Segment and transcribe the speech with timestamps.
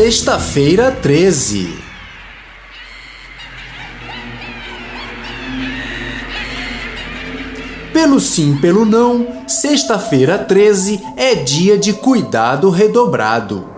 [0.00, 1.76] Sexta-feira 13.
[7.92, 13.68] Pelo sim, pelo não, sexta-feira 13 é dia de cuidado redobrado.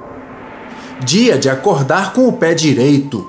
[1.02, 3.26] Dia de acordar com o pé direito.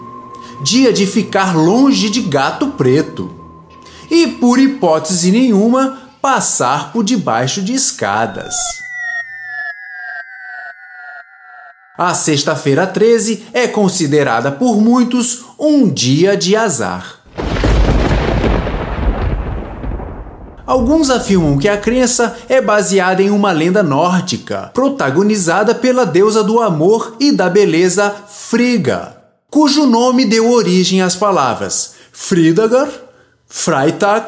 [0.62, 3.32] Dia de ficar longe de gato preto.
[4.10, 8.54] E por hipótese nenhuma, passar por debaixo de escadas.
[12.04, 17.20] A sexta-feira 13 é considerada por muitos um dia de azar.
[20.66, 26.60] Alguns afirmam que a crença é baseada em uma lenda nórdica, protagonizada pela deusa do
[26.60, 29.18] amor e da beleza Frigga,
[29.52, 32.90] cujo nome deu origem às palavras Fridagar,
[33.46, 34.26] Freitag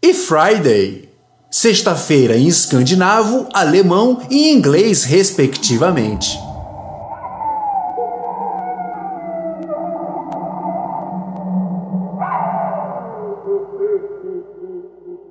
[0.00, 1.08] e Friday.
[1.50, 6.53] Sexta-feira em escandinavo, alemão e inglês, respectivamente.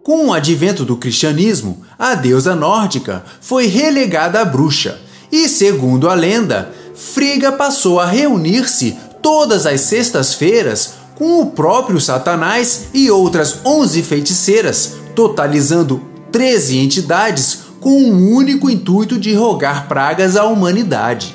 [0.04, 5.00] Com o advento do cristianismo, a deusa nórdica foi relegada à bruxa,
[5.32, 12.88] e segundo a lenda, Frigga passou a reunir-se todas as sextas-feiras com o próprio Satanás
[12.94, 16.02] e outras 11 feiticeiras, totalizando
[16.34, 21.34] 13 entidades com o um único intuito de rogar pragas à humanidade.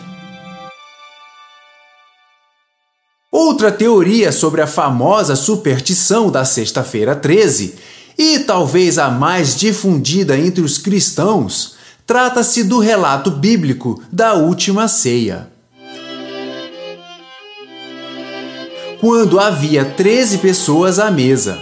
[3.33, 10.61] Outra teoria sobre a famosa superstição da Sexta-feira 13 e talvez a mais difundida entre
[10.61, 15.49] os cristãos, trata-se do relato bíblico da última ceia.
[19.01, 21.57] Quando havia 13 pessoas à mesa,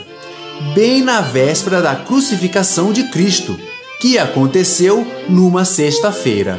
[0.75, 3.59] bem na véspera da crucificação de Cristo,
[4.01, 6.59] que aconteceu numa sexta-feira.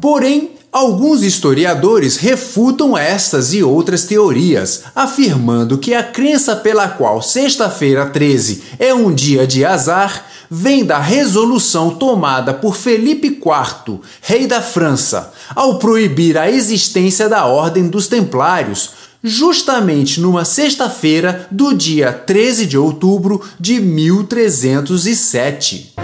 [0.00, 8.04] Porém, Alguns historiadores refutam estas e outras teorias, afirmando que a crença pela qual sexta-feira
[8.04, 14.60] 13 é um dia de azar vem da resolução tomada por Felipe IV, rei da
[14.60, 18.90] França, ao proibir a existência da Ordem dos Templários,
[19.24, 25.94] justamente numa sexta-feira do dia 13 de outubro de 1307.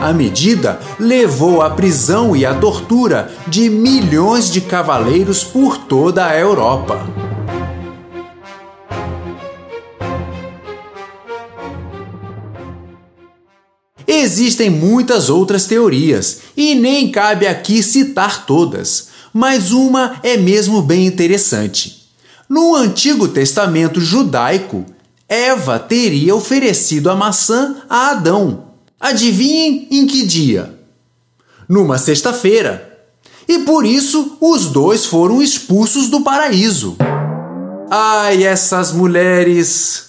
[0.00, 6.38] A medida levou à prisão e à tortura de milhões de cavaleiros por toda a
[6.38, 7.04] Europa.
[14.06, 21.06] Existem muitas outras teorias e nem cabe aqui citar todas, mas uma é mesmo bem
[21.06, 22.08] interessante.
[22.48, 24.86] No Antigo Testamento judaico,
[25.28, 28.67] Eva teria oferecido a maçã a Adão
[29.00, 30.76] Adivinhem em que dia?
[31.68, 32.98] Numa sexta-feira.
[33.46, 36.96] E por isso os dois foram expulsos do paraíso.
[37.90, 40.07] Ai, essas mulheres!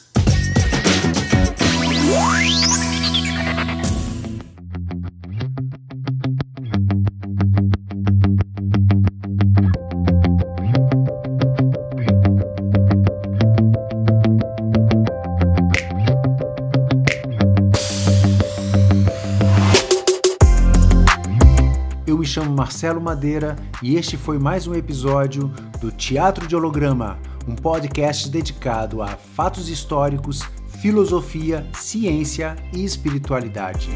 [22.30, 25.48] Chamo Marcelo Madeira e este foi mais um episódio
[25.82, 27.18] do Teatro de Holograma,
[27.48, 30.44] um podcast dedicado a fatos históricos,
[30.80, 33.90] filosofia, ciência e espiritualidade.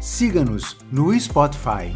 [0.00, 1.92] Siga-nos no Spotify.